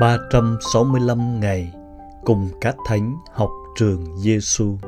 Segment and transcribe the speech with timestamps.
[0.00, 1.72] 365 ngày
[2.24, 4.78] cùng các thánh học trường Giêsu.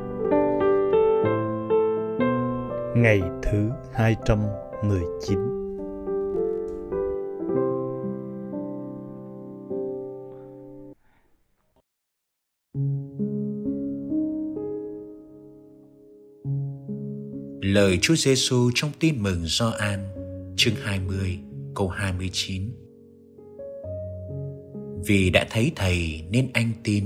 [2.97, 5.39] Ngày thứ 219.
[17.63, 19.99] Lời Chúa Giêsu trong Tin mừng Gioan,
[20.57, 21.39] chương 20,
[21.75, 22.88] câu 29
[25.07, 27.05] vì đã thấy thầy nên anh tin.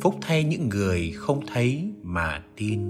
[0.00, 2.80] Phúc thay những người không thấy mà tin.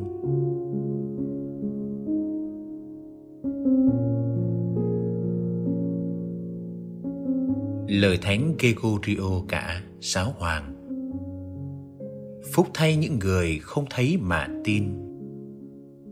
[7.89, 10.75] Lời thánh Gregorio cả giáo hoàng.
[12.53, 14.85] Phúc thay những người không thấy mà tin.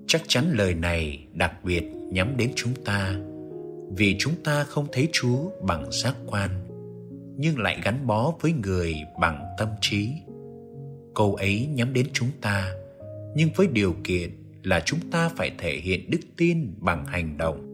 [0.07, 3.21] Chắc chắn lời này đặc biệt nhắm đến chúng ta,
[3.97, 6.68] vì chúng ta không thấy chúa bằng giác quan
[7.41, 10.11] nhưng lại gắn bó với người bằng tâm trí.
[11.15, 12.73] Câu ấy nhắm đến chúng ta,
[13.37, 14.31] nhưng với điều kiện
[14.63, 17.65] là chúng ta phải thể hiện đức tin bằng hành động.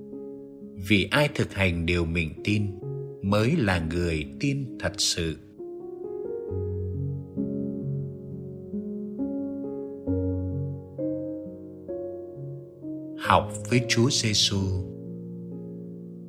[0.89, 2.67] Vì ai thực hành điều mình tin
[3.23, 5.37] mới là người tin thật sự.
[13.19, 14.61] Học với Chúa Giêsu.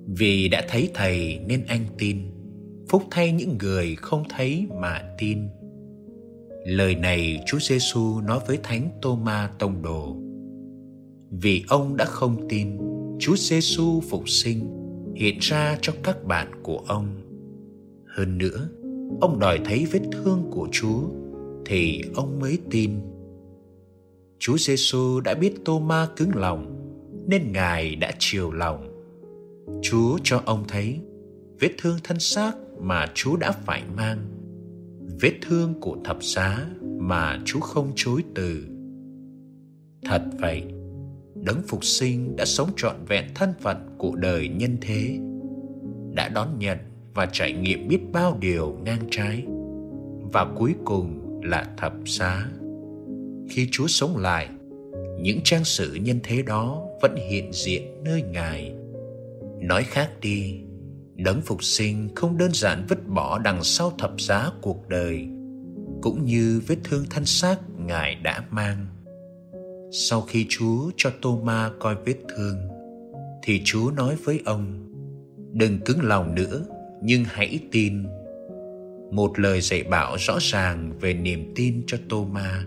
[0.08, 2.35] Vì đã thấy thầy nên anh tin
[2.90, 5.48] phúc thay những người không thấy mà tin.
[6.66, 10.16] Lời này chúa giêsu nói với thánh Tôma tông đồ.
[11.32, 12.78] Vì ông đã không tin,
[13.20, 14.60] chúa giêsu phục sinh,
[15.16, 17.08] hiện ra cho các bạn của ông.
[18.08, 18.70] Hơn nữa,
[19.22, 21.02] ông đòi thấy vết thương của chúa,
[21.66, 22.92] thì ông mới tin.
[24.40, 26.76] Chúa giêsu đã biết Tôma cứng lòng,
[27.28, 28.92] nên ngài đã chiều lòng.
[29.82, 31.00] Chúa cho ông thấy,
[31.60, 34.18] vết thương thân xác mà Chúa đã phải mang,
[35.22, 38.68] vết thương của thập giá mà Chúa không chối từ.
[40.06, 40.64] Thật vậy,
[41.36, 45.20] đấng phục sinh đã sống trọn vẹn thân phận của đời nhân thế,
[46.14, 46.78] đã đón nhận
[47.14, 49.46] và trải nghiệm biết bao điều ngang trái,
[50.34, 52.50] và cuối cùng là thập giá.
[53.50, 54.50] Khi Chúa sống lại,
[55.20, 58.76] những trang sử nhân thế đó vẫn hiện diện nơi Ngài.
[59.62, 60.60] Nói khác đi,
[61.16, 65.28] đấng phục sinh không đơn giản vứt bỏ đằng sau thập giá cuộc đời,
[66.02, 68.86] cũng như vết thương thân xác ngài đã mang.
[69.92, 72.58] Sau khi chúa cho tô ma coi vết thương,
[73.44, 74.92] thì chúa nói với ông,
[75.54, 76.62] đừng cứng lòng nữa,
[77.02, 78.04] nhưng hãy tin.
[79.12, 82.66] Một lời dạy bảo rõ ràng về niềm tin cho tô ma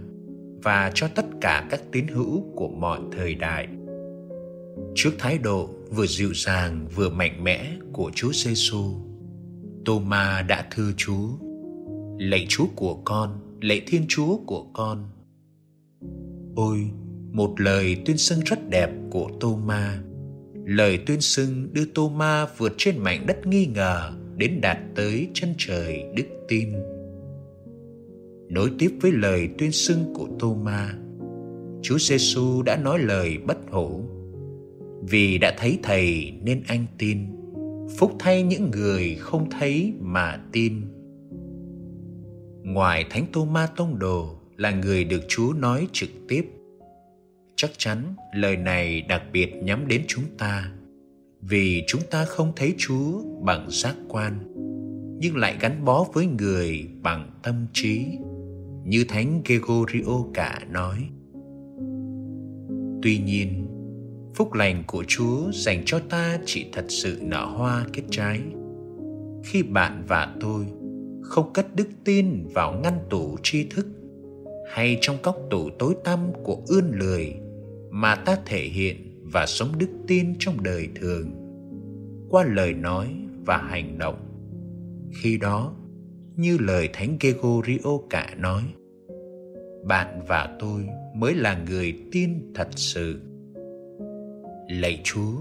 [0.62, 3.68] và cho tất cả các tín hữu của mọi thời đại
[4.94, 8.94] trước thái độ vừa dịu dàng vừa mạnh mẽ của Chúa Giêsu.
[9.84, 11.28] tôma đã thưa Chúa:
[12.18, 15.10] "Lạy Chúa của con, lạy Thiên Chúa của con."
[16.56, 16.90] Ôi,
[17.32, 20.02] một lời tuyên xưng rất đẹp của tôma
[20.68, 25.54] Lời tuyên xưng đưa tôma vượt trên mảnh đất nghi ngờ đến đạt tới chân
[25.58, 26.72] trời đức tin.
[28.48, 30.94] Nối tiếp với lời tuyên xưng của tôma
[31.82, 34.04] Chúa Giêsu đã nói lời bất hủ
[35.02, 37.18] vì đã thấy thầy nên anh tin.
[37.98, 40.74] Phúc thay những người không thấy mà tin.
[42.62, 46.46] Ngoài thánh tô ma tông đồ là người được chúa nói trực tiếp.
[47.56, 50.72] Chắc chắn lời này đặc biệt nhắm đến chúng ta,
[51.40, 54.38] vì chúng ta không thấy chúa bằng giác quan,
[55.20, 58.06] nhưng lại gắn bó với người bằng tâm trí,
[58.84, 61.08] như thánh gregorio cả nói.
[63.02, 63.67] Tuy nhiên
[64.34, 68.40] phúc lành của chúa dành cho ta chỉ thật sự nở hoa kết trái.
[69.44, 70.66] Khi bạn và tôi
[71.22, 73.86] không cất đức tin vào ngăn tủ tri thức
[74.72, 77.34] hay trong góc tủ tối tăm của ươn lười
[77.90, 78.96] mà ta thể hiện
[79.32, 81.30] và sống đức tin trong đời thường,
[82.30, 83.16] qua lời nói
[83.46, 84.18] và hành động.
[85.12, 85.74] Khi đó,
[86.36, 88.62] như lời thánh Gregorio cả nói,
[89.84, 93.20] bạn và tôi mới là người tin thật sự
[94.68, 95.32] lạy chúa.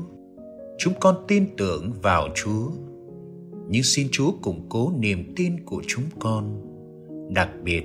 [0.77, 2.71] Chúng con tin tưởng vào chúa.
[3.69, 6.61] Nhưng xin chúa củng cố niềm tin của chúng con,
[7.33, 7.83] đặc biệt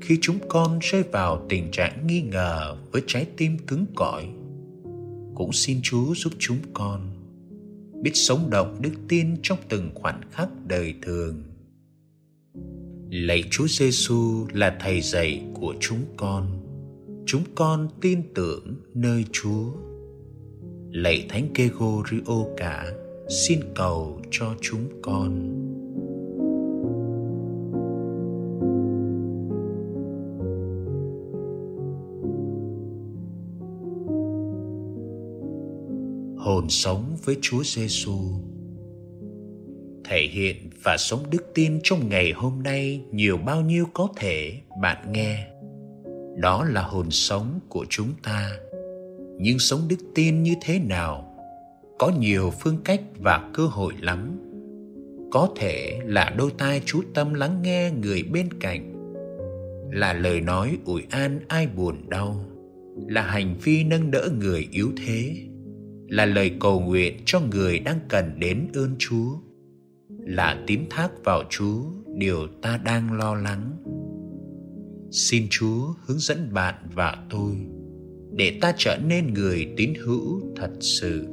[0.00, 4.28] khi chúng con rơi vào tình trạng nghi ngờ với trái tim cứng cỏi.
[5.34, 7.00] Cũng xin chúa giúp chúng con
[8.02, 11.42] biết sống động đức tin trong từng khoảnh khắc đời thường.
[13.10, 16.46] Lạy chúa giêsu là thầy dạy của chúng con.
[17.26, 19.89] Chúng con tin tưởng nơi chúa
[20.92, 22.86] lạy thánh Kego Rio cả,
[23.28, 25.56] xin cầu cho chúng con.
[36.38, 38.18] Hồn sống với Chúa Giêsu
[40.04, 44.60] thể hiện và sống đức tin trong ngày hôm nay nhiều bao nhiêu có thể
[44.82, 45.46] bạn nghe.
[46.36, 48.50] Đó là hồn sống của chúng ta.
[49.42, 51.36] Nhưng sống đức tin như thế nào?
[51.98, 54.38] Có nhiều phương cách và cơ hội lắm.
[55.32, 58.92] Có thể là đôi tai chú tâm lắng nghe người bên cạnh.
[59.92, 62.44] Là lời nói ủi an ai buồn đau.
[63.08, 65.36] Là hành vi nâng đỡ người yếu thế.
[66.08, 69.30] Là lời cầu nguyện cho người đang cần đến ơn chúa.
[70.18, 71.82] Là tín thác vào chúa,
[72.16, 73.70] điều ta đang lo lắng.
[75.10, 77.56] Xin chúa hướng dẫn bạn và tôi
[78.32, 81.26] để ta trở nên người tín hữu thật sự.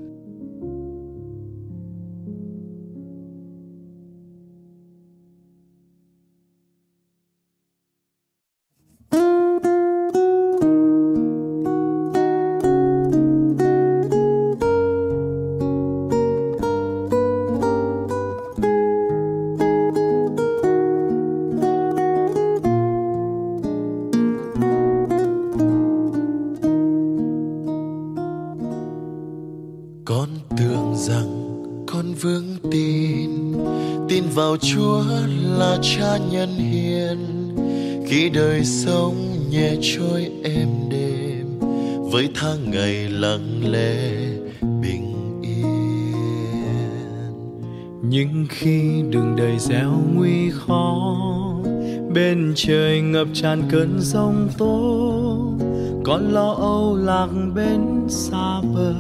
[35.96, 37.18] Cha nhân hiền.
[38.08, 39.16] Khi đời sống
[39.50, 41.60] nhẹ trôi êm đềm,
[42.12, 44.12] với tháng ngày lặng lẽ,
[44.62, 45.68] bình yên.
[48.10, 51.18] Nhưng khi đường đời gieo nguy khó,
[52.14, 55.08] bên trời ngập tràn cơn giông tố
[56.08, 58.94] con lo âu lạc bên xa bờ,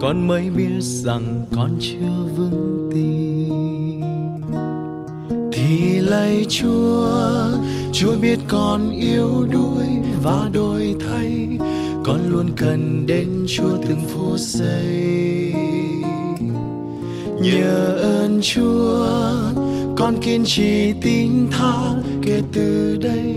[0.00, 3.29] con mới biết rằng con chưa vững tin
[5.70, 7.08] thì lạy chúa.
[7.92, 9.86] Chúa biết con yếu đuối
[10.22, 11.58] và đổi thay.
[12.04, 15.52] Con luôn cần đến chúa từng phút giây.
[17.42, 19.06] Nhờ ơn chúa,
[19.96, 23.34] con kiên trì tin tha kể từ đây.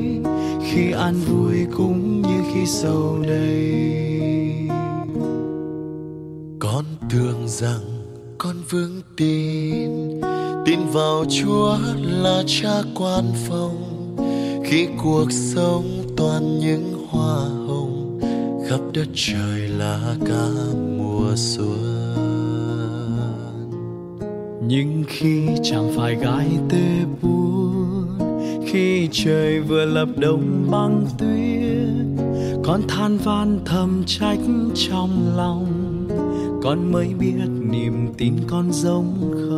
[0.72, 3.74] Khi an vui cũng như khi sầu đầy.
[6.60, 7.82] Con tưởng rằng
[8.38, 10.03] con vững tin
[10.66, 13.78] tin vào chúa là cha quan phòng.
[14.66, 15.86] Khi cuộc sống
[16.18, 17.36] toàn những hoa
[17.68, 18.20] hồng,
[18.70, 20.48] khắp đất trời là cả
[20.98, 22.14] mùa xuân.
[24.68, 26.88] Nhưng khi chẳng phải gái tê
[27.22, 28.08] buồn,
[28.66, 32.24] khi trời vừa lập đông băng tuyết,
[32.64, 34.40] con than van thầm trách
[34.76, 35.68] trong lòng.
[36.64, 37.36] Con mới biết
[37.72, 39.53] niềm tin con giống không.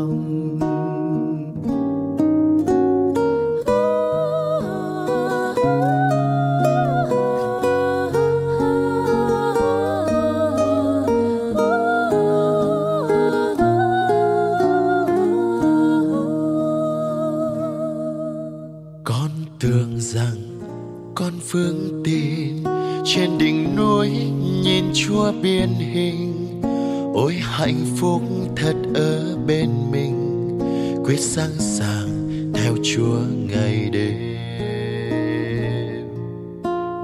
[27.86, 28.22] Hạnh phúc
[28.56, 30.60] thật ở bên mình,
[31.04, 34.36] quyết sẵn sàng theo chúa ngày đêm.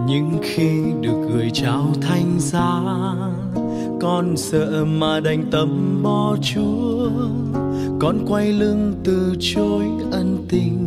[0.08, 2.82] Nhưng khi được gửi trao thanh giá,
[4.02, 7.10] con sợ mà đành tâm bỏ chúa.
[8.00, 10.78] Con quay lưng từ chối ân tình,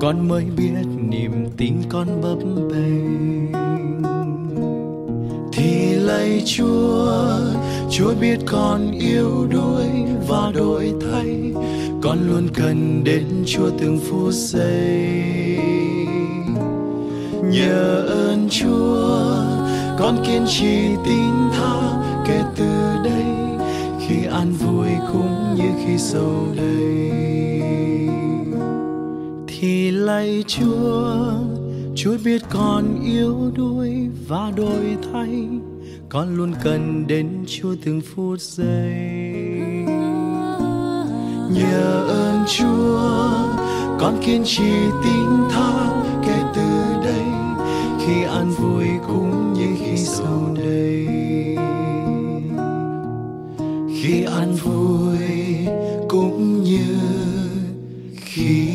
[0.00, 2.38] con mới biết niềm tin con bấp
[2.70, 3.52] bênh.
[5.52, 7.38] Thì lạy chúa.
[7.90, 9.86] Chúa biết con yếu đuối
[10.28, 11.52] và đổi thay.
[12.02, 15.58] Con luôn cần đến chúa từng phút giây.
[17.44, 19.08] Nhờ ơn chúa,
[19.98, 22.70] con kiên trì tin tha kể từ
[23.04, 23.24] đây.
[24.00, 27.10] Khi an vui cũng như khi sầu đầy.
[29.46, 31.32] Thì lạy chúa
[31.94, 35.48] chúa biết con yếu đuối và đổi thay
[36.12, 38.94] con luôn cần đến Chúa từng phút giây.
[41.50, 43.00] Nhờ ơn Chúa,
[44.00, 44.72] con kiên trì
[45.04, 47.24] tin tha kể từ đây,
[47.98, 51.06] khi an vui cũng như khi sau đây
[54.02, 55.18] khi an vui
[56.08, 56.98] cũng như
[58.16, 58.71] khi